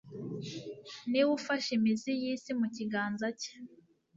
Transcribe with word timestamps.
ni 1.09 1.19
we 1.25 1.29
ufashe 1.37 1.69
imizi 1.77 2.11
y'isi 2.21 2.51
mu 2.59 2.67
kiganza 2.75 3.27
cye 3.41 3.53